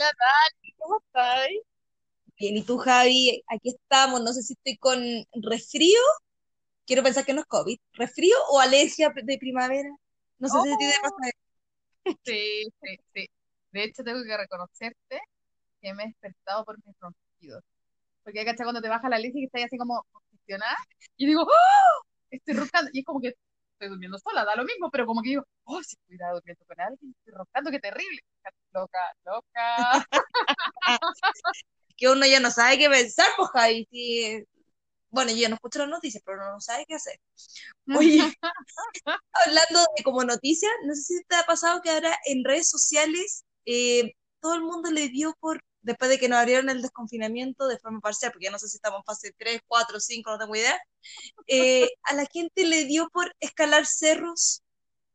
[0.00, 1.48] Hola, Dani, ¿cómo estás?
[2.38, 3.42] Bien, ¿y tú, Javi?
[3.48, 4.20] Aquí estamos.
[4.22, 4.98] No sé si estoy con
[5.42, 5.98] resfrío.
[6.86, 7.78] Quiero pensar que no es COVID.
[7.94, 9.90] ¿Resfrío o alergia de primavera?
[10.38, 11.32] No sé si a ti te Oh, pasa.
[12.24, 13.26] sí, sí, sí.
[13.72, 15.20] De hecho, tengo que reconocerte
[15.80, 17.64] que me he despertado por mis ronquidos.
[18.24, 18.64] Porque, ¿cachai?
[18.64, 20.76] Cuando te baja la alergia y estás así como congestionada,
[21.16, 22.04] y digo, ¡oh!
[22.30, 22.90] Estoy roncando.
[22.94, 23.34] Y es como que
[23.80, 26.80] estoy durmiendo sola, da lo mismo, pero como que digo, ¡oh, si estuviera durmiendo con
[26.80, 27.14] alguien!
[27.18, 28.20] Estoy roncando, qué terrible.
[28.72, 30.06] Loca, loca.
[31.96, 33.86] Que uno ya no sabe qué pensar, pues, Javi.
[33.90, 34.42] Sí,
[35.10, 37.20] bueno, yo no escucho las noticias, pero uno no sabe qué hacer.
[37.94, 38.20] Oye,
[39.32, 43.44] hablando de como noticias, no sé si te ha pasado que ahora en redes sociales
[43.66, 47.78] eh, todo el mundo le dio por, después de que nos abrieron el desconfinamiento de
[47.78, 50.56] forma parcial, porque ya no sé si estamos en fase 3, 4, 5, no tengo
[50.56, 50.78] idea,
[51.46, 54.62] eh, a la gente le dio por escalar cerros.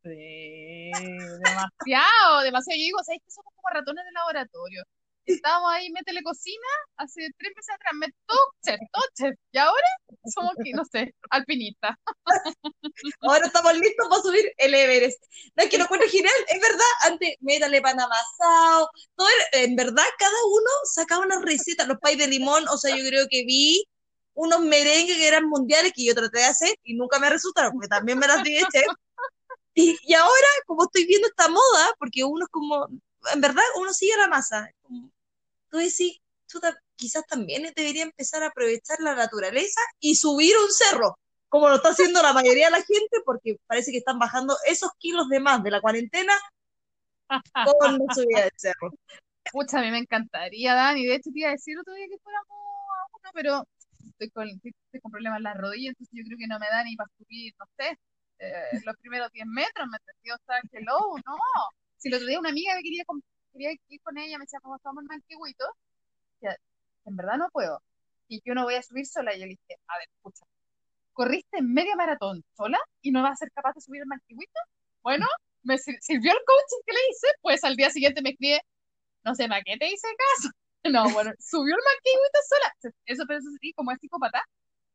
[0.04, 2.78] Sí, demasiado, demasiado.
[2.78, 4.84] Yo digo, ¿sabes que somos como ratones de laboratorio?
[5.26, 9.36] Estábamos ahí, métele cocina, hace tres meses atrás, me todo chef, todo chef.
[9.52, 9.88] Y ahora
[10.34, 11.96] somos, no sé, alpinistas.
[13.22, 15.22] Ahora estamos listos para subir el Everest.
[15.56, 16.92] No es que lo encuentro genial, es verdad.
[17.06, 18.90] Antes, métale pan amasado.
[19.16, 21.86] Todo en verdad, cada uno sacaba una receta.
[21.86, 23.84] Los pais de limón, o sea, yo creo que vi
[24.34, 27.88] unos merengues que eran mundiales que yo traté de hacer y nunca me resultaron, porque
[27.88, 28.58] también me las di.
[29.74, 32.88] Y, y ahora, como estoy viendo esta moda, porque uno es como,
[33.34, 34.70] en verdad, uno sigue la masa.
[35.76, 36.22] Tú decís,
[36.96, 41.90] quizás también debería empezar a aprovechar la naturaleza y subir un cerro, como lo está
[41.90, 45.62] haciendo la mayoría de la gente, porque parece que están bajando esos kilos de más
[45.64, 46.34] de la cuarentena
[47.28, 48.94] con la subida del cerro.
[49.52, 51.06] Pucha, a mí me encantaría, Dani.
[51.06, 53.68] De hecho, te iba a decir otro día que fuéramos a uno, pero
[54.08, 56.86] estoy con, estoy con problemas en las rodillas, entonces yo creo que no me da
[56.86, 58.00] ni para subir, no sé,
[58.40, 60.36] eh, los primeros 10 metros, ¿me entendió?
[60.36, 61.38] O sea, hello, no.
[61.98, 63.04] Si el otro día una amiga que quería,
[63.56, 65.66] quería ir con ella, me decía, ¿cómo estamos en Manquehuito?
[66.42, 66.50] Que
[67.06, 67.82] en verdad no puedo.
[68.28, 69.36] Y yo no voy a subir sola.
[69.36, 70.46] Y yo le dije, a ver, escucha,
[71.14, 74.60] corriste media maratón sola y no vas a ser capaz de subir el Manquehuito.
[75.04, 75.26] Bueno,
[75.64, 78.62] me sir- sirvió el coaching que le hice, pues al día siguiente me escribe,
[79.26, 80.08] no sé, ¿para qué te hice
[80.40, 80.50] caso?
[80.86, 82.94] No, bueno, subió el Manquehuito sola.
[83.08, 84.44] Eso, pero eso sí, como es psicópata,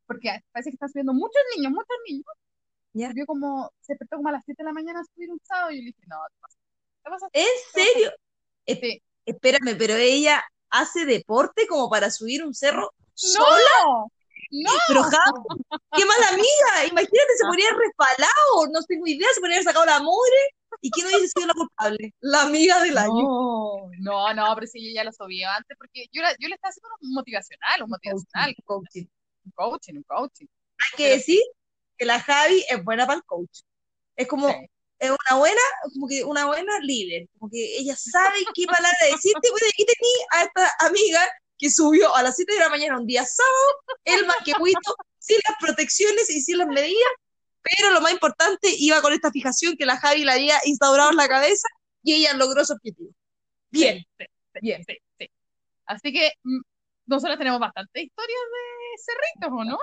[0.07, 2.27] porque parece que están subiendo muchos niños, muchos niños.
[2.95, 3.13] ¿Ya?
[3.15, 5.73] Vio como, se despertó como a las 7 de la mañana a subir un sábado
[5.73, 6.59] y yo le dije, no, te pasa,
[7.05, 8.11] te pasa, ¿En te serio?
[8.81, 9.03] Sí.
[9.27, 13.49] espérame, pero ella hace deporte como para subir un cerro sola.
[13.85, 14.13] ¡No!
[14.53, 14.71] ¡No!
[14.89, 16.87] Pero Javi, qué mala amiga.
[16.91, 20.55] Imagínate, se ponía resbalado, no tengo idea, se ponía sacado la mugre.
[20.83, 22.15] ¿Y quién hubiese sido la culpable?
[22.21, 23.11] La amiga del año.
[23.11, 26.55] No, no, no, pero sí, yo ya lo subí antes, porque yo, la- yo le
[26.55, 29.05] estaba haciendo un motivacional, un motivacional, Coaching.
[29.45, 30.47] un coaching, un coaching.
[30.47, 31.41] Hay que Pero decir
[31.99, 33.61] que la Javi es buena para el coach.
[34.17, 34.55] Es como, sí.
[35.01, 35.61] Es una buena,
[35.95, 37.27] como que una buena líder.
[37.39, 39.49] Como que ella sabe qué palabra decirte.
[39.51, 41.21] Pues aquí tení a esta amiga
[41.59, 43.65] que subió a las 7 de la mañana un día sábado,
[44.05, 47.11] el manquehuito, sin las protecciones y sin las medidas,
[47.63, 51.17] pero lo más importante, iba con esta fijación que la Javi la había instaurado en
[51.17, 51.69] la cabeza
[52.03, 53.11] y ella logró su objetivo.
[53.71, 54.25] Bien, Sí,
[54.55, 54.85] sí, bien.
[54.87, 55.31] sí, sí.
[55.85, 56.61] Así que mm,
[57.07, 59.79] nosotros tenemos bastantes historias de cerritos, ¿o no?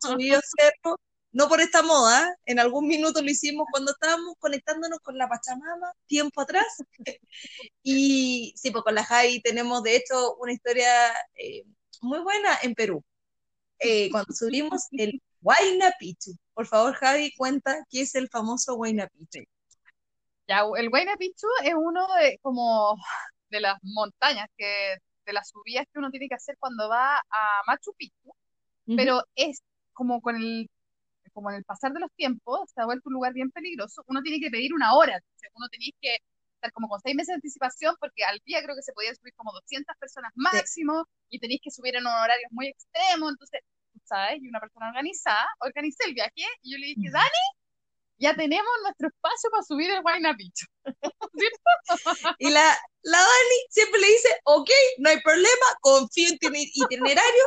[0.00, 0.98] subió cerro,
[1.32, 5.92] no por esta moda, en algún minuto lo hicimos cuando estábamos conectándonos con la Pachamama,
[6.06, 6.66] tiempo atrás.
[7.82, 10.90] Y sí, pues con la Javi tenemos de hecho una historia
[11.34, 11.64] eh,
[12.02, 13.02] muy buena en Perú,
[13.78, 16.32] eh, cuando subimos el Huayna Picchu.
[16.54, 19.44] Por favor, Javi, cuenta qué es el famoso Huayna Picchu.
[20.48, 22.96] Ya, el Huayna Picchu es uno de como
[23.50, 24.96] de las montañas que
[25.26, 28.34] de las subidas que uno tiene que hacer cuando va a Machu Picchu,
[28.96, 29.62] pero es
[29.92, 30.70] como con el
[31.32, 34.02] como en el pasar de los tiempos se ha vuelto un lugar bien peligroso.
[34.06, 36.18] Uno tiene que pedir una hora, entonces uno tiene que
[36.54, 39.34] estar como con seis meses de anticipación porque al día creo que se podían subir
[39.34, 43.60] como 200 personas máximo y tenéis que subir en un horario muy extremo, entonces,
[44.04, 44.42] ¿sabes?
[44.42, 47.44] Y una persona organizada, organicé el viaje y yo le dije, Dani,
[48.18, 50.66] ya tenemos nuestro espacio para subir el Huayna Picchu.
[51.38, 52.34] ¿Cierto?
[52.38, 57.44] Y la, la Dani siempre le dice, ok, no hay problema, confío en tu itinerario.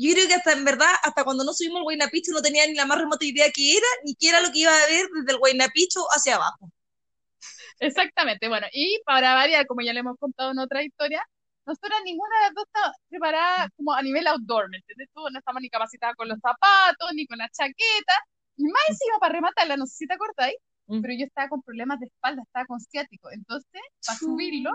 [0.00, 2.66] Yo creo que hasta en verdad, hasta cuando no subimos el Huayna Picchu no tenía
[2.66, 5.06] ni la más remota idea que era, ni qué era lo que iba a ver
[5.12, 6.70] desde el Huayna Picchu hacia abajo.
[7.80, 11.22] Exactamente, bueno, y para variar, como ya le hemos contado en otra historia,
[11.66, 15.08] nosotras ninguna de las dos está preparada como a nivel outdoor, ¿me entiendes?
[15.14, 18.14] Tú no estamos ni capacitadas con los zapatos, ni con la chaqueta,
[18.56, 20.56] y más encima para rematarla, no sé si te acordáis,
[20.90, 21.02] Mm.
[21.02, 24.70] pero yo estaba con problemas de espalda, estaba con ciático, entonces, para subirlo,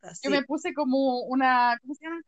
[0.00, 0.22] Así.
[0.24, 2.20] yo me puse como una, ¿cómo se llama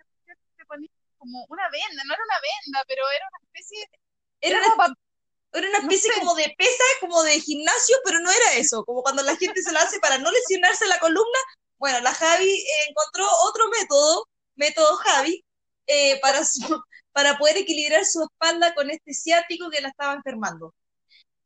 [0.68, 0.88] ponía?
[1.22, 3.86] Como una venda, no era una venda, pero era una especie,
[4.40, 4.94] Era era una,
[5.52, 6.20] era una no especie sé.
[6.20, 8.84] como de pesa, como de gimnasio, pero no era eso.
[8.84, 11.38] Como cuando la gente se la hace para no lesionarse la columna.
[11.78, 15.44] Bueno, la Javi encontró otro método, método Javi,
[15.86, 16.60] eh, para, su,
[17.12, 20.74] para poder equilibrar su espalda con este ciático que la estaba enfermando.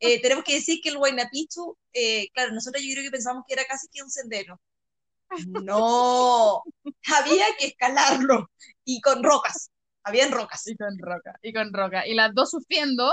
[0.01, 3.45] Eh, tenemos que decir que el Huayna Picchu, eh, claro, nosotros yo creo que pensamos
[3.49, 4.61] que era casi que un sendero.
[5.65, 6.63] No,
[7.17, 8.51] había que escalarlo
[8.85, 9.71] y con rocas,
[10.05, 10.67] habían rocas.
[10.67, 12.07] Y con roca, y con roca.
[12.07, 13.13] Y las dos sufriendo,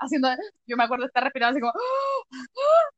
[0.00, 0.28] haciendo,
[0.66, 1.72] yo me acuerdo de estar respirando así como,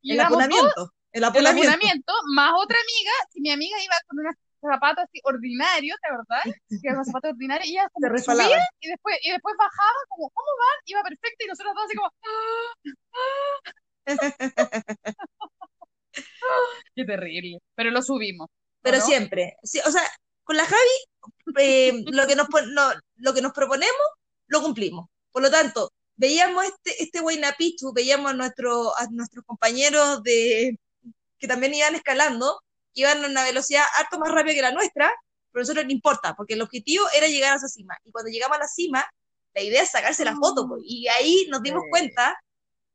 [0.02, 1.70] y El éramos dos apunamiento, el apunamiento.
[1.70, 6.44] apunamiento, más otra amiga, y mi amiga iba con unos zapatos así ordinarios, ¿te acordás?
[6.68, 10.48] Que eran zapatos ordinarios, y ella como subía y después, y después bajaba, como, ¿cómo
[10.58, 10.82] van?
[10.86, 12.10] Iba perfecta, y nosotros dos así como,
[16.94, 17.58] qué terrible.
[17.74, 18.46] Pero lo subimos.
[18.46, 19.04] ¿o Pero no?
[19.04, 20.02] siempre, sí, o sea,
[20.44, 24.06] con la Javi, eh, lo, que nos, no, lo que nos proponemos,
[24.46, 25.08] lo cumplimos.
[25.30, 30.76] Por lo tanto, veíamos este, este Huayna Picchu, veíamos a, nuestro, a nuestros compañeros de,
[31.38, 32.60] que también iban escalando,
[32.94, 35.12] que iban a una velocidad harto más rápida que la nuestra,
[35.52, 37.96] pero a nosotros no importa, porque el objetivo era llegar a esa cima.
[38.04, 39.04] Y cuando llegamos a la cima,
[39.54, 42.38] la idea es sacarse la foto, pues, y ahí nos dimos cuenta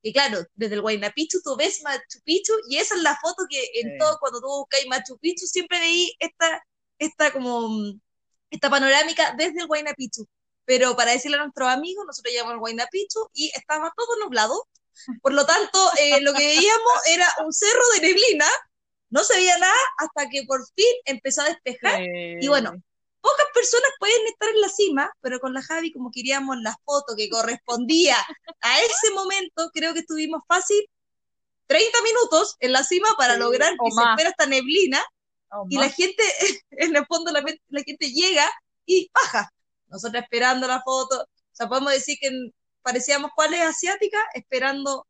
[0.05, 3.45] que, claro, desde el Huayna Picchu tú ves Machu Picchu, y esa es la foto
[3.49, 3.97] que en Sí.
[3.97, 6.63] todo, cuando tú buscáis Machu Picchu, siempre veí esta,
[6.99, 7.91] esta como,
[8.51, 10.27] esta panorámica desde el Huayna Picchu.
[10.63, 14.67] Pero para decirle a nuestros amigos, nosotros llegamos al Huayna Picchu y estaba todo nublado.
[15.23, 18.45] Por lo tanto, eh, lo que veíamos era un cerro de neblina,
[19.09, 21.99] no se veía nada hasta que por fin empezó a despejar.
[22.39, 22.75] Y bueno,
[23.25, 27.15] pocas personas pueden estar en la cima, pero con la Javi, como queríamos la foto
[27.17, 28.17] que correspondía
[28.61, 30.83] a ese momento, creo que estuvimos fácil
[31.67, 35.03] 30 minutos en la cima para Sí, lograr que se fuera esta neblina
[35.69, 35.87] y más.
[35.87, 36.23] la gente,
[36.71, 38.49] en el fondo, la, la gente llega
[38.85, 39.49] y baja.
[39.87, 42.29] Nosotros esperando la foto, o sea, podemos decir que
[42.83, 45.07] parecíamos cuáles asiáticas esperando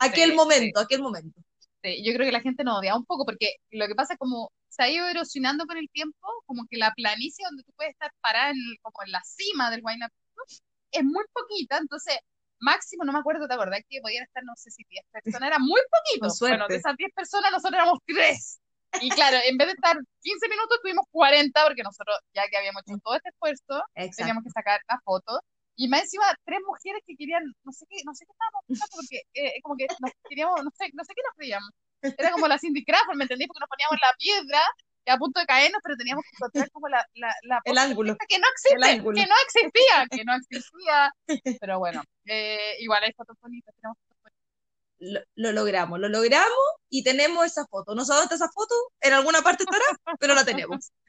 [0.00, 1.40] aquel Sí, momento, aquel momento.
[1.82, 4.18] Sí, yo creo que la gente nos odia un poco porque lo que pasa es
[4.18, 7.92] como se ha ido erosionando con el tiempo, como que la planicie donde tú puedes
[7.92, 12.18] estar parada en, como en la cima del Huayna Picchu es muy poquita, entonces
[12.60, 15.48] máximo, no me acuerdo, ¿te acordás que podían estar, no sé si 10 personas?
[15.48, 16.32] Era muy poquito.
[16.40, 18.60] Bueno, de esas 10 personas nosotros éramos 3.
[19.00, 22.82] Y claro, en vez de estar 15 minutos, tuvimos 40 porque nosotros, ya que habíamos
[22.86, 24.16] hecho todo este esfuerzo, Exacto.
[24.16, 25.40] teníamos que sacar la foto.
[25.76, 28.62] Y más encima, tres mujeres que querían, no sé qué, no sé qué estábamos
[28.94, 31.70] porque eh, como que nos queríamos, no sé, no sé qué nos creíamos.
[32.18, 33.46] Era como la Cindy Crawford, ¿me entendí?
[33.46, 34.60] Porque nos poníamos la piedra
[35.06, 38.16] y a punto de caernos, pero teníamos que encontrar como la, la, la El ángulo.
[38.28, 39.20] que no existe, El ángulo.
[39.20, 41.12] que no existía, que no existía.
[41.60, 45.24] Pero bueno, eh, igual hay fotos bonitas, tenemos fotos bonitas.
[45.34, 47.94] Lo, lo logramos, lo logramos y tenemos esa foto.
[47.94, 49.84] No sé dónde está esa foto, en alguna parte estará,
[50.18, 50.90] pero la tenemos.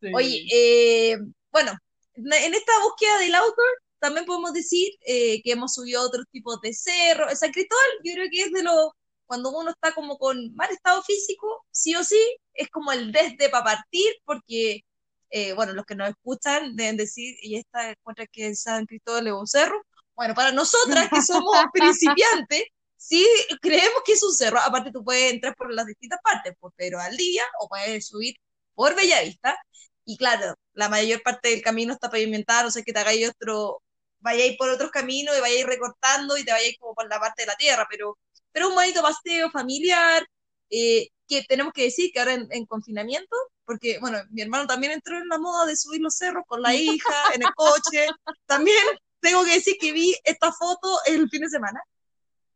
[0.00, 0.10] Sí.
[0.12, 1.18] Oye, eh,
[1.50, 1.72] bueno,
[2.14, 6.74] en esta búsqueda del outdoor también podemos decir eh, que hemos subido otros tipos de
[6.74, 7.38] cerros.
[7.38, 8.90] San Cristóbal, yo creo que es de los,
[9.26, 12.20] cuando uno está como con mal estado físico, sí o sí,
[12.54, 14.82] es como el desde para partir, porque,
[15.30, 19.26] eh, bueno, los que nos escuchan deben decir, y esta encuentra que en San Cristóbal
[19.26, 19.82] es un cerro.
[20.14, 22.64] Bueno, para nosotras que somos principiantes,
[22.96, 23.26] sí
[23.60, 24.58] creemos que es un cerro.
[24.60, 28.36] Aparte, tú puedes entrar por las distintas partes, por Pedro al día, o puedes subir
[28.74, 29.58] por Bellavista.
[30.04, 33.82] Y claro, la mayor parte del camino está pavimentado, no sé que te hagáis otro,
[34.20, 37.46] vayáis por otros caminos y vayáis recortando y te vayáis como por la parte de
[37.46, 38.18] la tierra, pero,
[38.54, 40.24] pero un bonito paseo familiar,
[40.70, 44.92] eh, que tenemos que decir que ahora en, en, confinamiento, porque bueno, mi hermano también
[44.92, 48.06] entró en la moda de subir los cerros con la hija, en el coche,
[48.46, 48.78] también
[49.20, 51.82] tengo que decir que vi esta foto el fin de semana.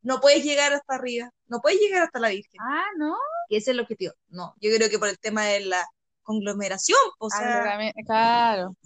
[0.02, 2.60] No puedes llegar hasta arriba, no puedes llegar hasta la Virgen.
[2.60, 3.16] Ah, ¿no?
[3.48, 4.14] Que ese es el objetivo.
[4.28, 5.84] No, yo creo que por el tema de la
[6.22, 8.76] conglomeración, o sea, claro.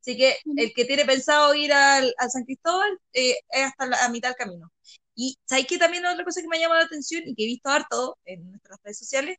[0.00, 4.04] Así que el que tiene pensado ir al, al San Cristóbal eh, es hasta la
[4.04, 4.70] a mitad del camino.
[5.20, 7.46] Y ¿sabes que también otra cosa que me ha llamado la atención y que he
[7.46, 9.36] visto harto en nuestras redes sociales?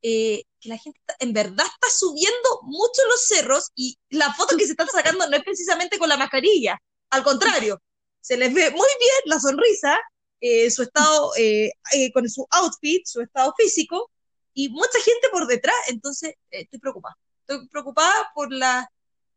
[0.00, 4.66] Eh, que la gente en verdad está subiendo mucho los cerros y la foto que
[4.66, 6.78] se están sacando no es precisamente con la mascarilla,
[7.10, 7.82] al contrario,
[8.20, 9.98] se les ve muy bien la sonrisa,
[10.40, 11.72] eh, su estado, eh,
[12.14, 14.12] con su outfit, su estado físico,
[14.54, 17.16] y mucha gente por detrás, entonces estoy preocupada.
[17.40, 18.88] Estoy preocupada por la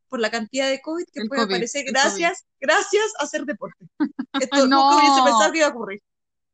[0.09, 3.85] por la cantidad de COVID que el puede COVID, aparecer gracias, gracias a hacer deporte.
[4.41, 4.91] Esto no.
[4.91, 6.01] nunca hubiese pensado que iba a ocurrir.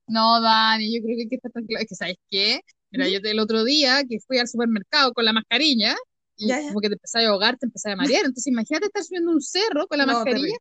[0.07, 1.79] No, Dani, yo creo que hay que estar tranquilo.
[1.79, 2.61] Es que, ¿sabes qué?
[2.91, 5.95] Mira, yo el otro día que fui al supermercado con la mascarilla
[6.37, 6.67] y ya, ya.
[6.67, 8.25] como que te empezás a ahogar, te empezás a marear.
[8.25, 10.57] Entonces, imagínate estar subiendo un cerro con la no, mascarilla,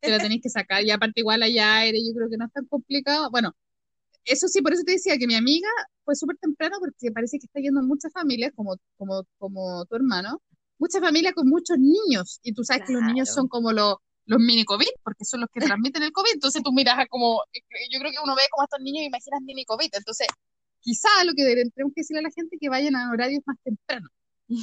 [0.00, 2.52] te la tenéis que sacar y aparte igual hay aire, yo creo que no es
[2.52, 3.30] tan complicado.
[3.30, 3.54] Bueno,
[4.24, 5.68] eso sí, por eso te decía que mi amiga
[6.04, 10.40] fue súper temprano porque parece que está yendo muchas familias, como, como, como tu hermano,
[10.82, 12.40] muchas familias con muchos niños.
[12.42, 12.86] Y tú sabes claro.
[12.86, 13.96] que los niños son como los,
[14.26, 16.32] los mini COVID, porque son los que transmiten el COVID.
[16.34, 17.40] Entonces tú miras a como,
[17.90, 19.90] yo creo que uno ve como a estos niños y imaginas mini COVID.
[19.92, 20.26] Entonces,
[20.80, 23.56] quizá lo que tenemos que decirle a la gente es que vayan a horarios más
[23.62, 24.10] tempranos,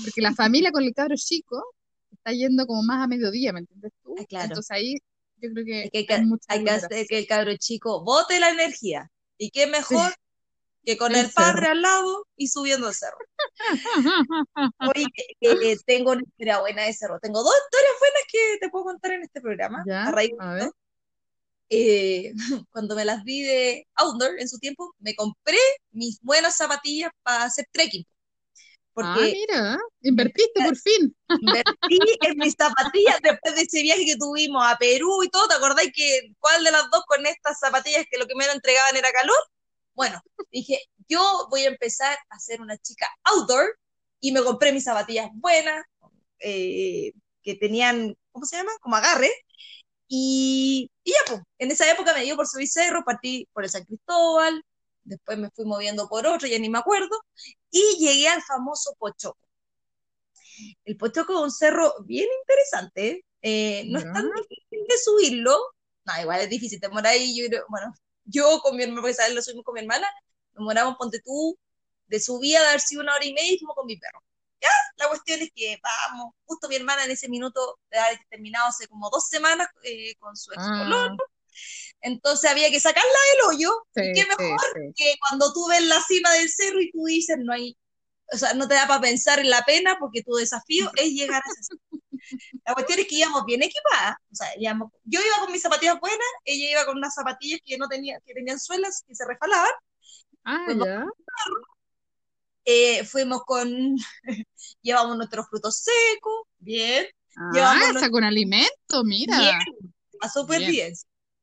[0.03, 1.63] porque la familia con el cabro chico
[2.11, 4.15] está yendo como más a mediodía, ¿me entiendes tú?
[4.19, 4.45] Ah, claro.
[4.45, 4.95] Entonces ahí
[5.41, 8.39] yo creo que Hay que, hay hay mucha que hacer que el cabro chico bote
[8.39, 9.09] la energía.
[9.37, 10.11] ¿Y qué mejor
[10.83, 13.17] que con El el padre al lado y subiendo el cerro?
[14.95, 15.07] Oye,
[15.41, 17.19] eh, tengo una historia buena de cerro.
[17.19, 19.83] Tengo dos historias buenas que te puedo contar en este programa.
[19.85, 20.75] Ya, a raíz de a esto.
[21.71, 22.33] Eh,
[22.71, 25.57] cuando me las vi de outdoor en su tiempo, me compré
[25.91, 28.05] mis buenas zapatillas para hacer trekking.
[29.01, 31.15] Ah, Porque mira, invertiste por fin.
[31.41, 35.47] invertí en mis zapatillas después de ese viaje que tuvimos a Perú y todo.
[35.47, 38.95] ¿Te acordáis que cuál de las dos con estas zapatillas que lo que me entregaban
[38.95, 39.37] era calor?
[39.99, 40.79] Bueno, dije,
[41.09, 43.77] yo voy a empezar a ser una chica outdoor
[44.21, 45.83] y me compré mis zapatillas buenas,
[46.39, 47.11] eh,
[47.43, 48.71] que tenían, ¿cómo se llama?
[48.79, 49.29] Como agarre.
[50.07, 53.69] Y, y ya, pues, en esa época me dio por subir cerro, partí por el
[53.69, 54.63] San Cristóbal,
[55.03, 57.19] después me fui moviendo por otro, ya ni me acuerdo,
[57.69, 59.49] y llegué al famoso Pochoco.
[60.85, 65.57] El Pochoco es un cerro bien interesante, eh, no es tan difícil de subirlo,
[66.05, 67.93] no, igual es difícil, te ahí, yo creo, bueno,
[68.29, 70.07] yo con mi hermana, porque sabes, lo subimos con mi hermana,
[70.53, 71.57] nos moramos, ponte tú,
[72.07, 74.23] de subida de haber sido una hora y media y como con mi perro.
[74.61, 78.67] Ya, la cuestión es que vamos, justo mi hermana en ese minuto de haber terminado
[78.67, 81.17] hace como dos semanas eh, con su ex Ah, pololo,
[82.01, 84.93] entonces había que sacarla del hoyo, sí, y qué sí, mejor sí.
[84.95, 87.77] que cuando tú ves la cima del cerro y tú dices, no hay,
[88.33, 91.41] o sea, no te da para pensar en la pena porque tu desafío es llegar
[91.41, 91.81] a esa cima.
[92.65, 95.99] La cuestión es que íbamos bien equipadas, o sea, íbamos, yo iba con mis zapatillas
[95.99, 99.71] buenas, ella iba con unas zapatillas que no tenía, que tenían suelas, que se refalaban,
[100.43, 101.05] Ah, no- ya.
[102.65, 103.69] eh, fuimos con,
[104.81, 107.05] llevamos nuestros frutos secos, bien,
[107.37, 109.37] Ah, Llevamos con alimento, mira.
[109.39, 109.55] Bien,
[110.19, 110.71] a súper Bien.
[110.71, 110.93] bien.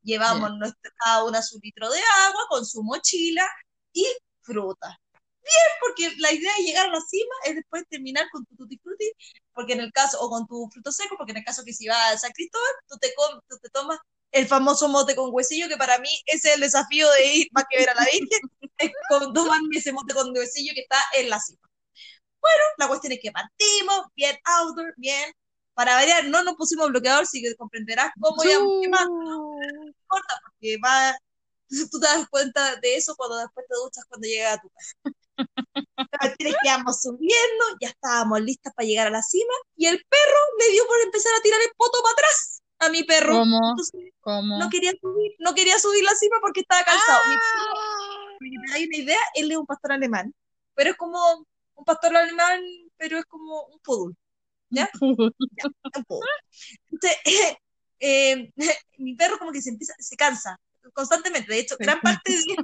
[0.02, 3.48] Llevamos nuestra, cada una su litro de agua con su mochila
[3.92, 4.04] y
[4.42, 5.00] fruta.
[5.46, 8.78] Bien, porque la idea de llegar a la cima es después terminar con tu tutti
[8.82, 9.12] frutti,
[9.52, 11.86] porque en el caso, o con tu fruto seco, porque en el caso que si
[11.88, 13.98] vas a San Cristóbal, tú te, com- tú te tomas
[14.32, 17.64] el famoso mote con huesillo, que para mí ese es el desafío de ir más
[17.70, 18.40] que ver a la Virgen,
[18.78, 21.60] es con tomarme ese mote con huesillo que está en la cima.
[22.40, 25.32] Bueno, la cuestión es que partimos, bien outdoor, bien.
[25.74, 29.94] Para variar, no nos pusimos bloqueador, así que comprenderás cómo íbamos quemando Chu.
[30.02, 31.16] importa, porque va,
[31.90, 34.92] tú te das cuenta de eso cuando después te duchas cuando llegas a tu casa.
[36.64, 40.86] Íbamos subiendo, ya estábamos listas para llegar a la cima, y el perro le dio
[40.86, 43.38] por empezar a tirar el poto para atrás a mi perro.
[43.38, 43.56] ¿Cómo?
[43.70, 44.58] Entonces, ¿Cómo?
[44.58, 47.20] no quería subir, no quería subir la cima porque estaba cansado.
[47.28, 48.36] Mi perro, Ah.
[48.38, 50.34] para que te hagáis una idea, él es un pastor alemán,
[50.74, 52.60] pero es como un pastor alemán,
[52.96, 54.16] pero es como un poodle.
[54.70, 54.90] ¿Ya?
[55.00, 55.16] un
[56.06, 56.30] poodle.
[56.90, 57.18] Entonces,
[58.00, 58.52] eh,
[58.98, 60.58] mi perro como que se empieza, se cansa
[60.92, 61.52] constantemente.
[61.52, 62.56] De hecho, gran parte de,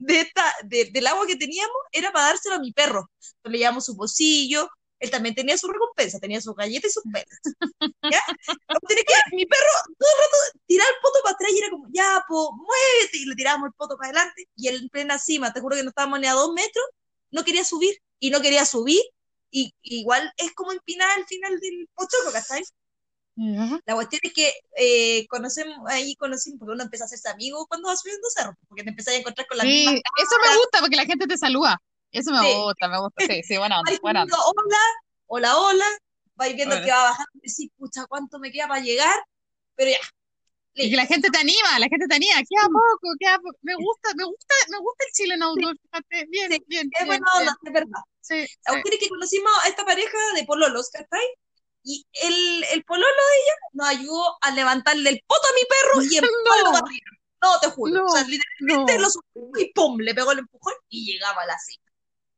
[0.00, 3.10] de esta, de- del agua que teníamos era para dárselo a mi perro.
[3.44, 7.40] Le llevamos su pocillo, él también tenía su recompensa, tenía sus galletas y sus pelas.
[8.10, 8.20] ¿Ya?
[8.88, 12.24] Que mi perro todo el rato tiraba el poto para atrás y era como, ya,
[12.28, 15.60] po, muévete, y le tirábamos el poto para adelante, y él en plena cima, te
[15.60, 16.84] juro que no estábamos ni a dos metros,
[17.30, 19.00] no quería subir, y no quería subir,
[19.50, 22.62] y igual es como empinar al final del pochoco, ¿cachai?
[23.86, 27.88] La cuestión es que eh, conocemos, ahí conocimos, porque uno empieza a hacerse amigo cuando
[27.88, 30.80] va subiendo cerro, porque te empiezas a encontrar con la Sí, misma eso me gusta
[30.80, 31.80] porque la gente te saluda.
[32.12, 32.54] Eso me Sí.
[32.54, 33.24] gusta, me gusta.
[33.26, 34.38] Sí, sí, buena onda, buena hola,
[35.26, 35.86] hola, hola,
[36.34, 36.84] vais viendo Hola.
[36.84, 39.16] que va bajando y decís, pucha, ¿cuánto me queda para llegar?
[39.76, 39.98] Pero ya,
[40.74, 42.34] Y que la gente te anima, la gente te anima.
[42.36, 43.58] Queda poco, queda poco.
[43.62, 46.26] Me gusta, me gusta, me gusta el Chile en outdoor, fíjate.
[46.28, 48.00] Bien, bien, es buena onda, es verdad.
[48.20, 51.26] Sí, La cuestión es que conocimos a esta pareja de pololos, ¿cachai?
[51.82, 56.02] Y el, el pololo de ella nos ayudó a levantarle el poto a mi perro
[56.02, 56.72] y empujarlo No.
[56.72, 57.10] para arriba.
[57.42, 57.92] No, te juro.
[57.92, 59.00] No, o sea, literalmente no.
[59.02, 61.84] lo subió y pum, le pegó el empujón y llegaba a la cima.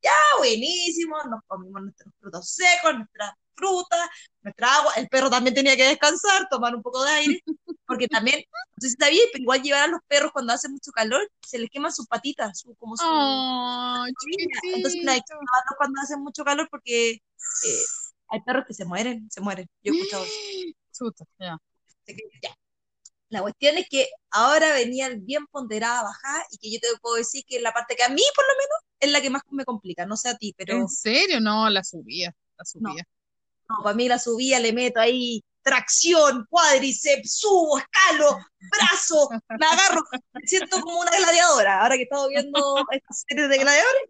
[0.00, 4.08] Ya, buenísimo, nos comimos nuestros frutos secos, nuestras frutas,
[4.42, 4.92] nuestra agua.
[4.94, 7.42] El perro también tenía que descansar, tomar un poco de aire,
[7.86, 10.90] porque también, no sé si sabías, pero igual llevar a los perros cuando hace mucho
[10.92, 13.04] calor, se les queman sus patitas, su, como su,
[14.74, 15.34] entonces no hay que
[15.76, 17.84] cuando hace mucho calor porque eh,
[18.32, 19.68] hay perros que se mueren, se mueren.
[19.82, 20.34] Yo he escuchado eso.
[20.92, 21.58] Chuta, ya.
[23.28, 27.44] La cuestión es que ahora venían bien ponderadas bajadas y que yo te puedo decir
[27.46, 30.04] que la parte que a mí por lo menos es la que más me complica,
[30.06, 31.40] no sé a ti, pero ¿En serio?
[31.40, 33.06] No, la subía, la subía.
[33.68, 40.02] no, para mí la subía le meto ahí tracción, cuádriceps, subo, escalo, brazo, me agarro,
[40.32, 42.58] me siento como una gladiadora, ahora que he estado viendo
[42.90, 44.02] esta serie de gladiadores,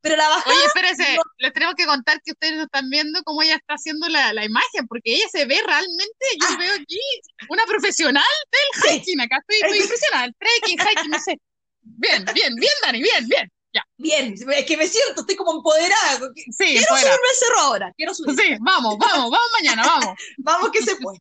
[0.00, 3.42] pero la bajada Oye, espérese, les tenemos que contar que ustedes no están viendo cómo
[3.42, 7.00] ella está haciendo la, la imagen, porque ella se ve realmente, yo veo aquí
[7.48, 11.40] una profesional del hiking, acá estoy, estoy impresionada, trekking, hiking, no sé.
[11.80, 13.50] Bien, bien, bien, Dani, bien, bien.
[13.72, 13.82] Ya.
[13.96, 16.30] Bien, es que me siento, estoy como empoderada.
[16.34, 18.36] Sí, Quiero subirme al cerro ahora, quiero subir.
[18.36, 20.14] Sí, vamos, vamos, vamos mañana, vamos.
[20.38, 21.20] Vamos que se puede.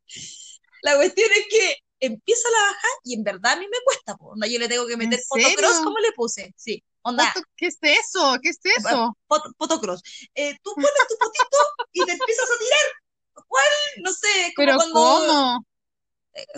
[0.81, 4.33] La cuestión es que empieza la baja y en verdad a mí me cuesta, po.
[4.49, 6.53] Yo le tengo que meter fotocross, ¿cómo le puse?
[6.57, 8.37] Sí, onda, ¿Qué es eso?
[8.41, 9.15] ¿Qué es eso?
[9.27, 10.01] foto- fotocross.
[10.35, 11.57] Eh, tú pones tu fotito
[11.93, 13.43] y te empiezas a tirar.
[13.47, 13.65] ¿Cuál?
[14.03, 14.93] No sé, como ¿Pero cuando...
[14.93, 15.65] cómo?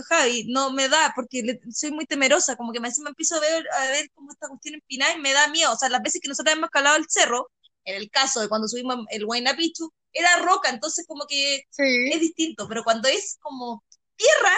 [0.09, 3.39] Javi, no me da, porque le- soy muy temerosa, como que me, me empiezo a
[3.39, 5.71] ver, a ver cómo esta cuestión empinada y me da miedo.
[5.73, 7.49] O sea, las veces que nosotros hemos escalado el cerro,
[7.85, 12.09] en el caso de cuando subimos el Huayna Picchu, era roca, entonces como que Sí.
[12.11, 13.83] es distinto, pero cuando es como
[14.17, 14.53] tierra,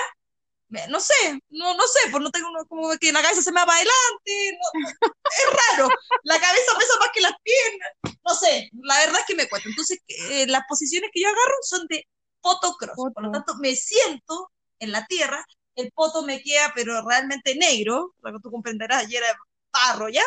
[0.90, 1.14] no sé,
[1.50, 4.58] no, no sé, pues no tengo como que la cabeza se me va para adelante,
[4.60, 4.80] no-
[5.26, 5.90] es raro,
[6.24, 7.92] la cabeza pesa más que las piernas,
[8.26, 9.70] no sé, la verdad es que me cuesta.
[9.70, 12.08] Entonces, eh, las posiciones que yo agarro son de
[12.42, 13.32] fotocross, por lo Foto.
[13.32, 18.40] tanto, me siento en la tierra, el poto me queda, pero realmente negro, lo que
[18.44, 19.38] tú comprenderás, ayer era
[19.72, 20.24] barro ya,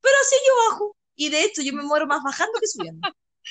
[0.00, 3.06] pero así yo bajo, y de hecho yo me muero más bajando que subiendo.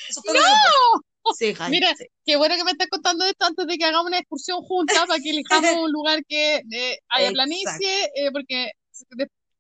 [0.10, 0.34] Eso fue
[1.34, 2.06] Sí, Jaime, Mira, sí.
[2.26, 5.20] Qué bueno que me estás contando esto antes de que hagamos una excursión juntas para
[5.20, 8.72] que elijamos un lugar que eh, haya planicie, eh, porque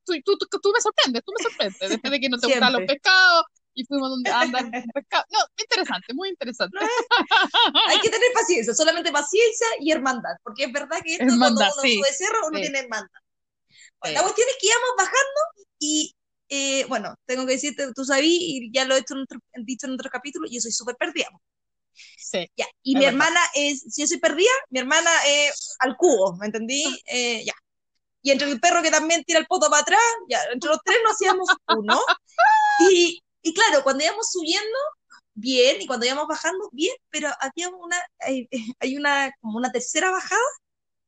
[0.03, 2.73] tú, tú, tú, tú me sorprendes, tú me sorprendes, después de que no te gustan
[2.73, 3.43] los pescados
[3.73, 5.25] y fuimos donde andan pescados.
[5.31, 6.77] No, interesante, muy interesante.
[7.87, 11.61] Hay que tener paciencia, solamente paciencia y hermandad, porque es verdad que esto Hermandad, cuando
[11.73, 12.61] uno sí, sube cerro uno sí.
[12.61, 13.09] tiene hermandad.
[14.03, 15.41] La cuestión es que íbamos bajando
[15.79, 16.15] y,
[16.49, 19.87] eh, bueno, tengo que decirte, tú sabías, y ya lo he hecho en otro- dicho
[19.87, 21.27] en otros capítulos, yo soy súper perdida.
[22.17, 22.65] Sí, Ya.
[22.83, 23.09] Y Es mi verdad.
[23.09, 26.83] hermana es, si yo soy perdida, mi hermana es al cubo, ¿me entendí?
[27.07, 27.53] Eh, ya.
[28.21, 29.99] Y entre el perro que también tira el poto para atrás,
[30.29, 31.47] ya, entre los tres nos hacíamos
[31.77, 31.99] uno.
[32.91, 34.77] Y, y claro, cuando íbamos subiendo,
[35.33, 38.49] bien, y cuando íbamos bajando, bien, pero había una, hay,
[38.79, 40.41] hay una, como una tercera bajada,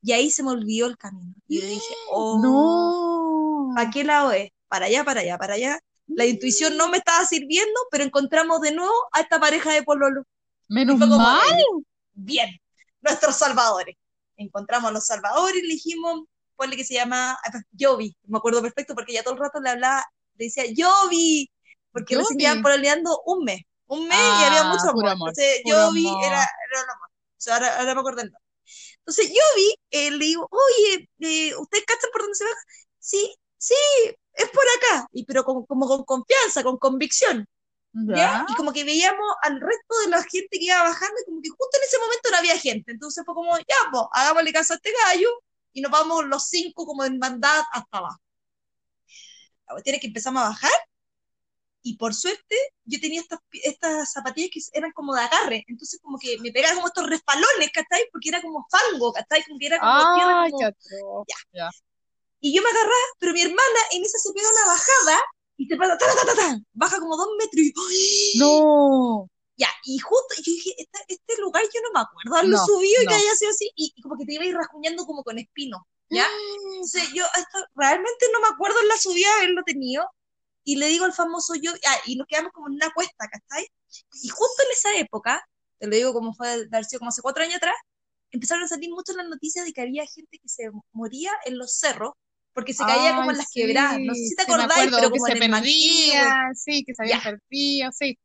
[0.02, 1.34] y ahí se me olvidó el camino.
[1.48, 3.74] Y yo dije, oh, no.
[3.76, 4.50] ¿para qué lado es?
[4.68, 5.80] Para allá, para allá, para allá.
[6.08, 10.24] La intuición no me estaba sirviendo, pero encontramos de nuevo a esta pareja de pololo.
[10.70, 11.58] Menos como, mal.
[12.14, 12.50] bien,
[13.02, 13.96] nuestros salvadores.
[14.38, 16.24] Encontramos a los salvadores y le dijimos,
[16.56, 19.70] ponle que se llama ah, Jovi, me acuerdo perfecto porque ya todo el rato le
[19.72, 20.04] hablaba,
[20.36, 21.50] le decía Jovi,
[21.92, 22.44] porque recién Jovi.
[22.44, 25.08] llevan pololeando un mes, un mes y había Ah, mucho amor.
[25.08, 27.10] amor, Entonces Jovi era, era amor.
[27.10, 28.44] O sea, ahora, ahora me acuerdo el nombre.
[29.00, 32.58] Entonces Jovi eh, le digo, oye, eh, ¿ustedes cachan por dónde se baja?
[33.00, 33.76] Sí, sí,
[34.34, 37.48] es por acá, y pero como, como con confianza, con convicción.
[38.06, 38.16] ¿Ya?
[38.16, 38.46] Ya.
[38.50, 41.50] Y como que veíamos al resto de la gente que iba bajando, y como que
[41.50, 42.92] justo en ese momento no había gente.
[42.92, 45.30] Entonces fue como, ya, pues, hagámosle caso a este gallo
[45.74, 48.20] y nos vamos los cinco como en bandad hasta abajo.
[49.68, 50.72] La cuestión es que empezamos a bajar
[51.84, 52.56] y por suerte
[52.86, 55.64] yo tenía estas, estas zapatillas que eran como de agarre.
[55.68, 58.08] Entonces como que me pegaban como estos respalones, ¿cachai?
[58.12, 59.44] Porque era como fango, ¿cachai?
[59.44, 61.84] Como que era como tierra, Ay, como- qué atroz.
[62.40, 65.22] y yo me agarraba, pero mi hermana en esa se pega una bajada
[65.58, 68.40] y se pasa, ta, ta, ta, ta, baja como dos metros y ¡ay!
[68.40, 69.30] No.
[69.58, 73.02] Ya, y justo yo dije, "Esta- este lugar yo no me acuerdo haberlo No, subido
[73.02, 73.10] y no.
[73.10, 75.40] que haya sido así, y, y como que te iba a ir rasguñando como con
[75.40, 76.28] espinos, ¿ya?
[76.74, 80.08] Entonces yo esto, realmente no me acuerdo en la subida haberlo tenido,
[80.64, 83.68] y le digo al famoso yo, ah, y nos quedamos como en una cuesta, ¿cachai?
[84.22, 85.44] Y justo en esa época,
[85.80, 87.76] te lo digo como fue de haber sido como hace cuatro años atrás,
[88.30, 91.78] empezaron a salir mucho las noticias de que había gente que se moría en los
[91.80, 92.12] cerros,
[92.58, 95.20] porque se caía como en Ay, las quebradas, no sé si te sí, pero que
[95.20, 97.24] como se en el Manquillo, perdía, sí, que se habían Ya.
[97.24, 98.18] perdido, sí.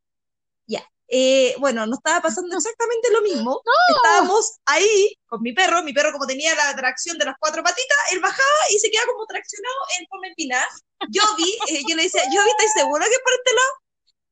[1.14, 3.60] Eh, bueno, nos estaba pasando exactamente lo mismo.
[3.96, 7.98] Estábamos ahí con mi perro, mi perro como tenía la tracción de las cuatro patitas,
[8.12, 10.66] él bajaba y se quedaba como traccionado en forma empinada.
[11.10, 13.72] Yo vi, eh, yo le decía, yo vi, ¿estás seguro que es por este lado?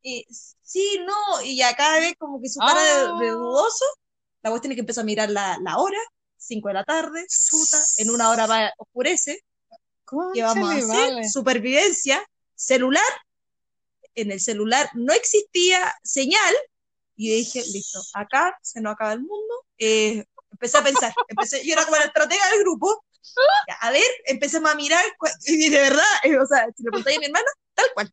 [0.01, 0.27] Y,
[0.63, 3.35] sí, no, y ya cada vez como que su cara de, de Ah.
[3.35, 3.85] dudoso,
[4.43, 5.99] la cuestión es que empezó a mirar la, la hora,
[6.39, 9.45] 5 de la tarde, chuta, en una hora va, oscurece,
[10.35, 10.87] ¿qué vamos a hacer?
[10.87, 11.29] vale.
[11.29, 13.03] Supervivencia, celular,
[14.15, 16.55] en el celular no existía señal,
[17.17, 19.67] y yo dije, listo, acá se nos acaba el mundo.
[19.79, 23.05] Eh, empecé a pensar, empecé, yo era como la estratega del grupo.
[23.81, 25.05] A ver, empecemos a mirar,
[25.45, 28.13] y de verdad, eh, o sea, si le preguntáis a mi hermana, tal cual.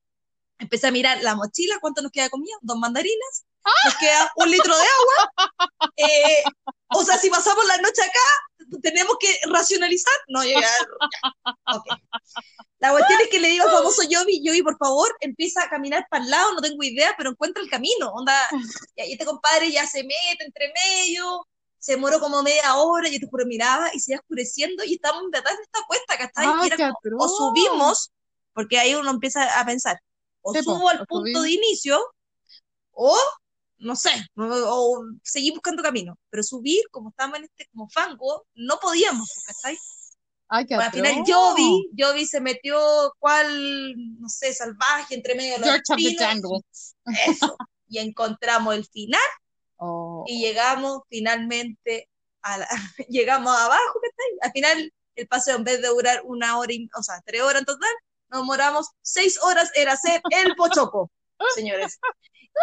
[0.60, 3.46] Empecé a mirar la mochila, cuánto nos queda de comida, dos mandarinas,
[3.86, 5.52] nos queda un litro de agua.
[5.98, 6.44] Eh,
[6.90, 10.14] o sea, si pasamos la noche acá, tenemos que racionalizar.
[10.28, 10.70] No, ya, ya,
[11.76, 11.86] ok.
[12.80, 16.06] La cuestión es que le digo al famoso Yobi, Yobi, por favor, empieza a caminar
[16.10, 18.12] para el lado, no tengo idea, pero encuentra el camino.
[18.12, 18.36] Onda,
[18.96, 21.48] y ahí este compadre ya se mete entre medio,
[21.80, 25.32] se demoró como media hora, yo te juro, miraba y se iba oscureciendo y estábamos
[25.32, 26.70] verdad en esta cuesta, ¿cachai?
[26.70, 28.12] Qué como, o subimos,
[28.54, 30.00] porque ahí uno empieza a pensar,
[30.42, 31.44] o subo al o punto subimos.
[31.44, 32.14] de inicio,
[32.92, 33.18] o
[33.80, 36.18] no sé, o, seguir buscando camino.
[36.30, 39.78] Pero subir, como estábamos en este como fango, no podíamos, ¿cachai?
[40.50, 41.24] Ay, qué Bueno, al final.
[41.26, 42.80] Jovi, Jovi se metió
[43.20, 46.63] cual, no sé, salvaje entre medio de los George the espinos.
[47.28, 47.58] Eso.
[47.90, 49.20] Y encontramos el final
[49.80, 50.24] Oh.
[50.28, 52.10] y llegamos finalmente
[52.42, 52.68] a la,
[53.10, 54.38] llegamos abajo, ¿cachai?
[54.42, 57.62] Al final el paseo en vez de durar una hora, y, o sea, tres horas
[57.62, 57.94] en total,
[58.30, 61.12] nos demoramos seis horas en hacer el pochoco,
[61.56, 62.00] señores.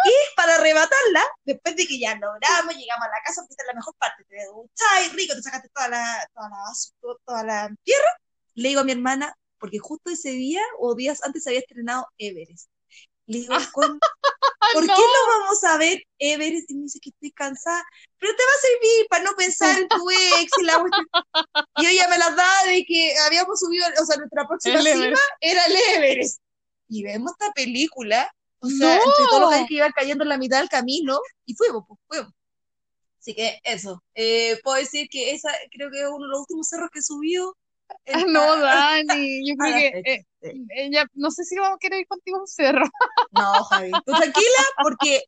[0.03, 3.67] Y para arrebatarla, después de que ya logramos, llegamos a la casa, porque esta es
[3.67, 8.09] la mejor parte, te ducháis rico, te sacaste toda la, toda la, toda la tierra,
[8.55, 12.07] le digo a mi hermana, porque justo ese día o días antes se había estrenado
[12.17, 12.69] Everest.
[13.27, 13.99] Le digo, "Con-
[14.73, 14.95] ¿por no.
[14.95, 16.69] qué no vamos a ver Everest?
[16.69, 17.83] Y me dice que estoy cansada,
[18.19, 21.07] pero te va a servir para no pensar en tu ex y la cuestión".
[21.77, 25.05] Y ya me las daba de que habíamos subido, o sea, nuestra próxima El cima
[25.05, 25.21] Everest.
[25.39, 26.41] era el Everest.
[26.87, 28.31] Y vemos esta película,
[28.65, 29.03] o sea, No.
[29.03, 31.99] entre todos los gallos que iban cayendo en la mitad del camino, y fuimos, pues,
[32.07, 32.33] fuimos.
[33.19, 36.67] Así que eso, eh, puedo decir que esa creo que es uno de los últimos
[36.67, 36.99] cerros que
[38.05, 40.23] en- Ah, No, Dani, yo creo que eh,
[40.75, 42.85] ella, no sé si vamos a querer ir contigo a un cerro.
[43.31, 45.23] No, Javi, tú tranquila, porque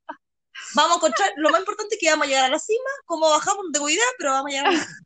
[0.75, 3.29] vamos a encontrar, lo más importante es que vamos a llegar a la cima, cómo
[3.29, 4.97] bajamos, no tengo idea, pero vamos a llegar a la cima.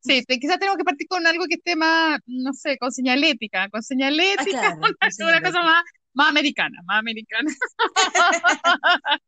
[0.00, 3.68] Sí, te- quizás tenemos que partir con algo que esté más, no sé, con señalética,
[3.70, 4.88] con Ah, señalética, claro, una,
[5.30, 7.50] una cosa más, más americana, más americana.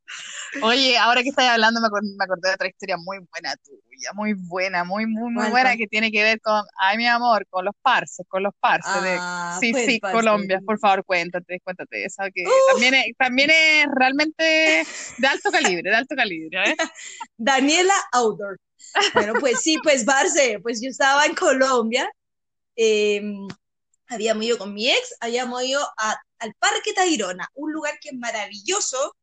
[0.63, 4.11] Oye, ahora que estás hablando me acordé, me acordé de otra historia muy buena tuya,
[4.15, 7.47] muy buena, muy, muy, muy ¿Cuál, buena que tiene que ver con, ay, mi amor,
[7.49, 10.17] con los parces, con los parces de, Ah, sí, sí, parce.
[10.17, 14.85] Colombia, por favor, cuéntate, cuéntate esa, que también es, también es realmente
[15.19, 16.77] de alto calibre, de alto calibre, ¿eh?
[17.37, 18.59] Daniela Outdoor.
[19.15, 22.11] Bueno, pues sí, pues Barce, pues yo estaba en Colombia,
[22.75, 23.23] eh,
[24.11, 28.15] habíamos ido con mi ex, habíamos ido a- al Parque Tayrona, un lugar que es
[28.15, 29.17] maravilloso,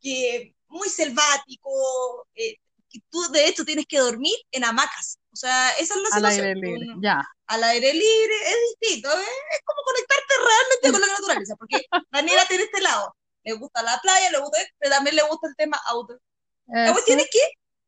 [0.00, 2.56] que muy selvático, eh,
[2.90, 5.18] que tú de hecho tienes que dormir en hamacas.
[5.32, 6.46] O sea, esa es la Al situación.
[6.46, 7.22] aire libre, Uno- ya.
[7.46, 9.22] al aire libre es distinto, ¿eh?
[9.22, 14.00] es como conectarte realmente con la naturaleza, porque Daniela tiene este lado, le gusta la
[14.00, 16.20] playa, le gusta, pero también le gusta el tema outdoor.
[16.68, 17.38] La cuestión es que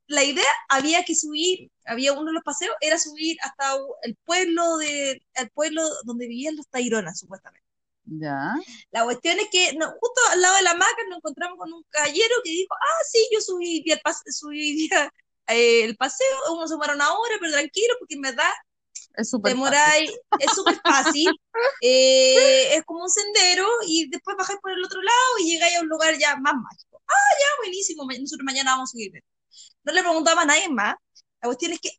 [0.09, 4.79] la idea había que subir, había uno de los paseos, era subir hasta el pueblo
[4.79, 7.67] de, el pueblo donde vivían los Taironas, supuestamente.
[8.07, 8.55] Ya.
[8.91, 11.85] La cuestión es que no, justo al lado de la hamaca nos encontramos con un
[11.91, 14.89] caballero que dijo, ah, sí, yo subí el, pas- subí
[15.49, 18.51] eh, el paseo, uno se demora una hora, pero tranquilo, porque en verdad
[19.17, 20.09] Es súper fácil.
[20.39, 21.41] es súper fácil,
[21.81, 25.83] eh, es como un sendero y después bajáis por el otro lado y llegáis a
[25.83, 27.03] un lugar ya más mágico.
[27.09, 29.13] Ah, ya, buenísimo, nosotros mañana vamos a subir.
[29.85, 30.95] No le preguntaba a nadie más.
[31.41, 31.91] La cuestión es que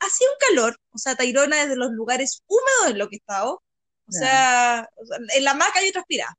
[0.00, 3.18] hacía un calor, o sea, Tayrona es de los lugares húmedos en lo que he
[3.18, 3.62] estado,
[4.06, 6.34] o sea, o sea, en la hamaca yo transpiraba.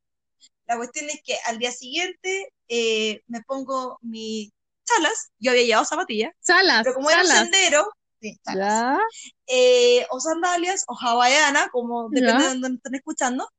[0.66, 4.52] La cuestión es que al día siguiente eh, me pongo mis
[4.86, 7.92] chalas, yo había llevado zapatillas, Salas, pero como era un sendero,
[8.22, 9.00] sí, chalas
[9.48, 13.50] eh, o sandalias o hawaiana, como depende de donde nos estén escuchando.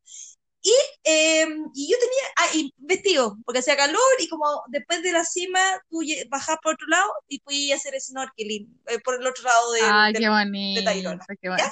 [0.63, 5.11] Y, eh, y yo tenía ah, y vestido, porque hacía calor y como después de
[5.13, 9.43] la cima tú bajás por otro lado y podías hacer snorkeling eh, por el otro
[9.45, 10.83] lado del, Ay, del- qué bonito.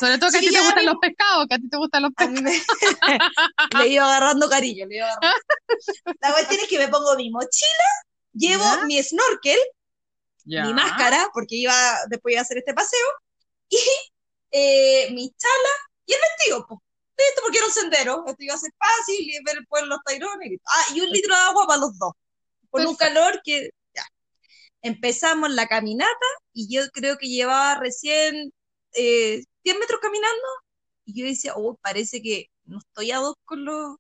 [0.01, 2.13] Sobre todo que a ti te gustan los pescados, que a ti te gustan los
[2.31, 2.63] me-
[3.79, 5.37] le iba agarrando cariño, le iba agarrando.
[6.21, 7.89] La cuestión es que me pongo mi mochila,
[8.33, 8.85] llevo ¿Ya?
[8.87, 9.59] mi snorkel,
[10.47, 10.65] Ya.
[10.65, 11.75] mi máscara, porque iba,
[12.09, 13.07] después iba a hacer este paseo,
[13.69, 13.79] y
[14.51, 15.75] eh, mi chala
[16.07, 16.81] y el vestido, pues.
[17.19, 20.05] Listo, porque era un sendero, esto iba a ser fácil, y ver el pueblo los
[20.05, 20.61] tairones.
[20.65, 22.13] Ah, y un litro de agua para los dos,
[22.71, 24.05] con un calor que, ya.
[24.83, 28.53] Empezamos la caminata, y yo creo que llevaba recién
[28.93, 30.47] eh, 10 metros caminando,
[31.05, 33.97] y yo decía, oh, parece que no estoy a dos con los,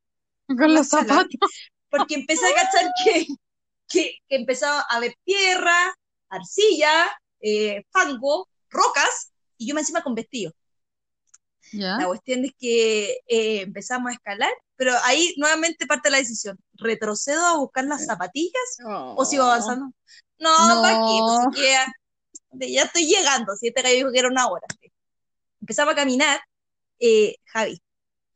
[0.46, 1.28] Con los zapatos.
[1.90, 3.26] porque empecé a cachar que,
[3.88, 5.92] que, que empezaba a ver tierra,
[6.28, 10.52] arcilla, eh, fango, rocas, y yo me encima con vestido.
[11.72, 11.96] Ya.
[11.98, 17.44] La cuestión es que eh, empezamos a escalar, pero ahí nuevamente parte la decisión, ¿retrocedo
[17.44, 18.78] a buscar las zapatillas
[19.16, 19.92] o sigo avanzando?
[20.38, 20.83] No, No.
[20.83, 21.92] Pues si queda-
[22.52, 24.66] ya estoy llegando, si este gallo dijo que era una hora.
[25.61, 26.40] Empezaba a caminar,
[27.00, 27.81] eh, Javi,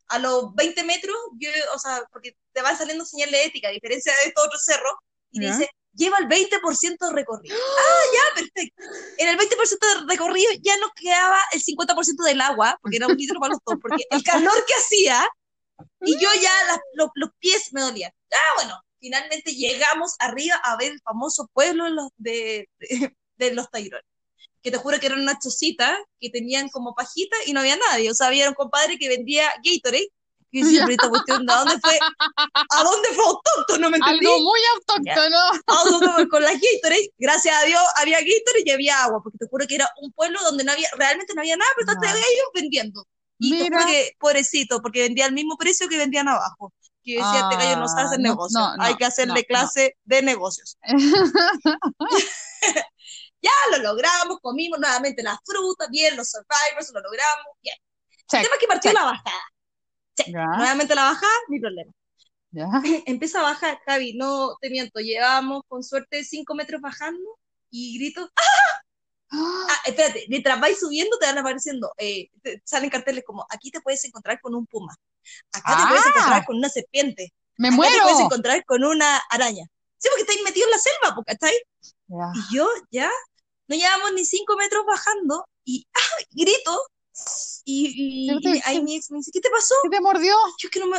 [0.09, 3.71] a los 20 metros, yo, o sea, porque te van saliendo señales de ética, a
[3.71, 4.93] diferencia de estos otros cerros,
[5.31, 5.51] y te Ya.
[5.57, 7.55] dice, lleva el 20% de recorrido.
[7.55, 8.83] ah, ya, perfecto.
[9.17, 13.15] En el 20% de recorrido ya nos quedaba el 50% del agua, porque era un
[13.15, 15.27] litro para los dos, porque el calor que hacía,
[16.01, 18.11] y yo ya las- los, los pies me dolían.
[18.31, 23.53] Ah, bueno, finalmente llegamos arriba a ver el famoso pueblo de los, de, de, de
[23.53, 24.05] los Tairones.
[24.61, 28.09] Que te juro que eran unas chocitas que tenían como pajita y no había nadie.
[28.09, 30.07] O sea, había un compadre que vendía Gatorade,
[30.55, 31.97] Y pero esta cuestión, ¿a dónde fue?
[31.99, 33.79] ¿A dónde fue autóctono?
[33.79, 34.25] No me entendí.
[34.27, 35.37] Algo muy autóctono.
[35.65, 37.11] Autóctono con las Gatorade.
[37.17, 40.39] Gracias a Dios había Gatorade y había agua, porque te juro que era un pueblo
[40.43, 42.07] donde no había, realmente no había nada, pero No.
[42.07, 43.03] ellos vendiendo.
[43.39, 43.79] Y te Mira.
[43.81, 46.71] juro que, pobrecito, porque vendía al mismo precio que vendían abajo.
[47.03, 48.59] Que decía, este gallo no sabe Ah, hacer no, negocio.
[48.59, 50.77] no, no, Hay que hacerle clase de negocios.
[53.41, 57.75] Ya lo logramos, comimos nuevamente las frutas, bien, los survivors, lo logramos, bien.
[58.11, 58.99] El Check, tema es que partió check.
[58.99, 59.41] la bajada.
[60.27, 61.91] Ya, Nuevamente la bajada, mi problema.
[62.51, 62.67] ya.
[63.07, 67.37] Empieza a bajar, Javi, no te miento, llevamos con suerte cinco metros bajando
[67.69, 68.29] y grito,
[69.31, 73.81] ah, espérate, mientras vais subiendo te van apareciendo, eh, te- salen carteles como, aquí te
[73.81, 74.95] puedes encontrar con un puma,
[75.51, 76.09] acá te puedes Ah.
[76.09, 78.03] encontrar con una serpiente, Me acá te muero.
[78.03, 79.65] puedes encontrar con una araña.
[79.97, 81.57] Sí, porque estáis metidos en la selva, porque estáis
[82.07, 82.31] Ya.
[82.35, 83.09] Y yo ya
[83.67, 86.23] no llevamos ni cinco metros bajando y ¡ah!
[86.31, 86.85] grito.
[87.65, 89.75] Y, y- ¿Qué te- y ahí mi ex me dice, ¿qué te pasó?
[89.83, 90.35] ¿Qué te mordió?
[90.59, 90.97] Yo es que no me,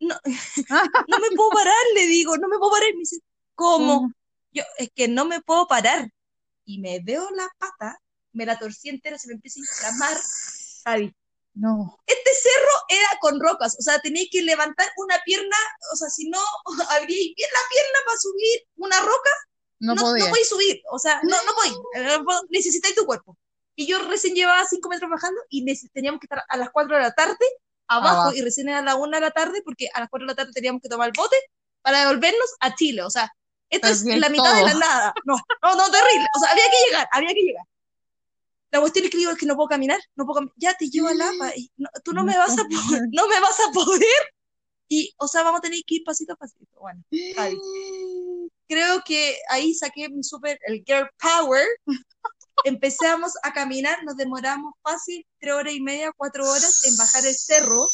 [0.00, 0.14] no,
[1.08, 2.88] no me puedo parar, le digo, no me puedo parar.
[2.90, 3.18] Y me dice,
[3.54, 4.10] ¿cómo?
[4.52, 6.10] Yo, es que no me puedo parar.
[6.64, 7.98] Y me veo la pata,
[8.32, 10.20] me la torcí entera, se me empieza a inflamar.
[10.84, 11.14] Javi,
[11.54, 11.98] No.
[12.06, 15.56] este cerro era con rocas, o sea, teníais que levantar una pierna,
[15.92, 16.40] o sea, si no,
[16.90, 19.30] abríais bien la pierna para subir una roca,
[19.80, 20.24] No, no, podía.
[20.24, 22.18] no podéis subir, o sea, no, no podéis, eh,
[22.50, 23.36] necesitáis tu cuerpo.
[23.76, 27.02] Y yo recién llevaba cinco metros bajando y teníamos que estar a las 4 de
[27.02, 27.36] la tarde
[27.88, 28.32] abajo, Abajo.
[28.34, 30.36] y recién era a la 1 de la tarde porque a las 4 de la
[30.36, 31.36] tarde teníamos que tomar el bote
[31.82, 33.30] para devolvernos a Chile, o sea,
[33.70, 36.64] esto es Perdí la mitad de la nada, no, no, no, terrible, o sea, había
[36.64, 37.64] que llegar, había que llegar.
[38.72, 40.88] La cuestión es que digo, es que no puedo caminar, no puedo caminar, ya te
[40.90, 43.70] llevo al APA, y no- tú no me vas a poder, no me vas a
[43.72, 44.34] poder,
[44.88, 47.04] y, o sea, vamos a tener que ir pasito a pasito, bueno
[47.36, 47.56] Javi.
[48.68, 51.64] creo que ahí saqué mi super, el girl power.
[52.64, 57.34] Empezamos a caminar, nos demoramos fácil tres horas y media, cuatro horas en bajar el
[57.36, 57.88] cerro.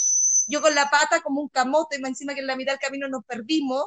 [0.49, 3.25] Yo con la pata como un camote, encima que en la mitad del camino nos
[3.25, 3.87] perdimos.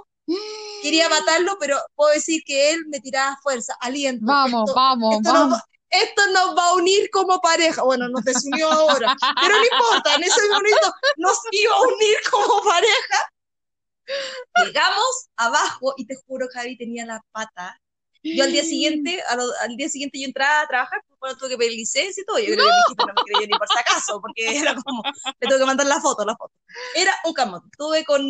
[0.82, 4.26] Quería matarlo, pero puedo decir que él me tiraba fuerza, aliento.
[4.26, 5.58] Vamos, Esto- vamos, esto nos, vamos.
[5.60, 7.84] va, esto nos va a unir como pareja.
[7.84, 12.64] Bueno, nos desunió ahora, pero no importa, en ese momento nos iba a unir como
[12.64, 13.30] pareja.
[14.64, 17.80] Llegamos abajo y te juro, Javi, tenía la pata.
[18.34, 21.38] Yo al día siguiente, a lo- al día siguiente yo entraba a trabajar, pues, bueno,
[21.38, 22.40] tuve que pedir licencia y todo.
[22.40, 25.04] Yo creo que mi no me creyó ni por si acaso, porque era como,
[25.40, 26.54] le tuve que mandar la foto, la foto.
[26.96, 27.68] Era un camote.
[27.72, 28.22] Estuve con,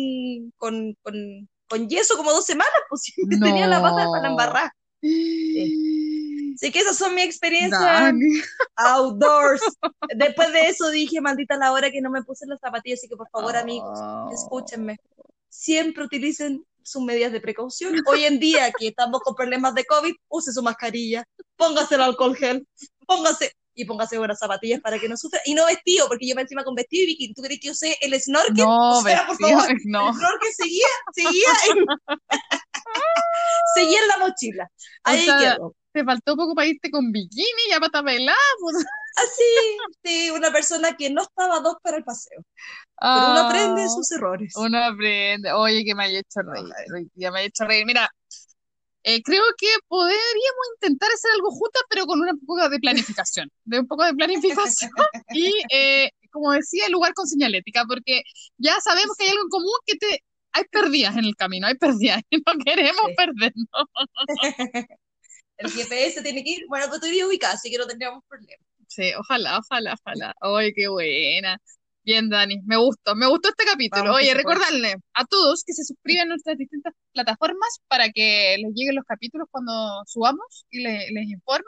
[0.56, 4.72] con, con, con yeso como dos semanas, pues siempre tenía la pata para embarrar.
[5.02, 8.40] Así que esas son mis experiencias Dani.
[8.76, 9.62] outdoors.
[10.16, 13.16] Después de eso dije, maldita la hora que no me puse las zapatillas, así que
[13.16, 14.30] por favor, amigos, Oh.
[14.32, 14.98] escúchenme.
[15.48, 17.94] Siempre utilicen sus medidas de precaución.
[18.06, 21.24] Hoy en día que estamos con problemas de COVID, use su mascarilla,
[21.56, 22.66] póngase el alcohol gel,
[23.06, 25.40] póngase y póngase buenas zapatillas para que no sufra.
[25.44, 27.34] Y no vestido, porque yo me encima con vestido y bikini.
[27.34, 28.54] ¿Tú crees que yo sé el snorkel?
[28.64, 30.08] No, O sea, por vestido, favor, no.
[30.08, 31.84] el snorkel seguía, seguía en,
[33.74, 34.70] seguía en la mochila.
[35.04, 35.74] Ahí sea, quedó.
[35.92, 38.36] Te faltó poco para irte con bikini ya para pelada.
[38.60, 38.76] pues.
[39.16, 42.44] Así, sí, una persona que no estaba dos para el paseo.
[43.00, 44.52] Pero uno aprende de sus errores.
[44.56, 45.52] Ah, Uno aprende.
[45.52, 47.10] Oye, que me haya hecho reír.
[47.14, 47.86] día me ha hecho reír.
[47.86, 48.10] Mira,
[49.08, 53.48] eh, creo que podríamos intentar hacer algo juntas, pero con un poco de planificación.
[53.64, 54.90] De un poco de planificación.
[55.30, 58.22] Y, eh, como decía, el lugar con señalética, porque
[58.58, 60.24] ya sabemos que hay algo en común que te.
[60.56, 63.14] Hay perdidas en el camino, hay perdidas y no queremos Sí.
[63.16, 63.66] perdernos.
[65.58, 68.62] El GPS tiene que ir, bueno, pues tú irías ubicada, así que no tendríamos problema.
[68.88, 70.34] Sí, ojalá, ojalá, ojalá.
[70.40, 71.58] Oye, qué buena.
[72.06, 74.04] Bien, Dani, me gustó, me gustó este capítulo.
[74.04, 78.72] Vamos, Oye, recordarle a todos que se suscriban a nuestras distintas plataformas para que les
[78.76, 79.72] lleguen los capítulos cuando
[80.06, 81.66] subamos y le- les informe.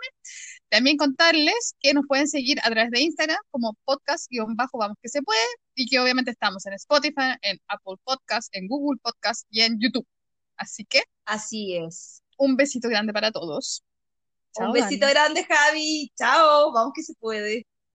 [0.68, 5.40] También contarles que nos pueden seguir a través de Instagram como podcast-vamos que se puede
[5.74, 10.06] y que obviamente estamos en Spotify, en Apple Podcast, en Google Podcast y en YouTube.
[10.56, 12.22] Así que Así es.
[12.36, 13.82] un besito grande para todos.
[14.54, 15.12] Chao, Un besito Dani.
[15.14, 16.12] grande, Javi.
[16.16, 16.72] Chao.
[16.72, 17.66] Vamos que se puede.